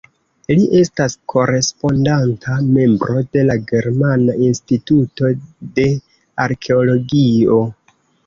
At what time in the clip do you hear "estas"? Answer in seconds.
0.77-1.15